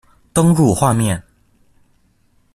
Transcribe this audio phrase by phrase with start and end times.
[0.33, 1.23] 登入畫面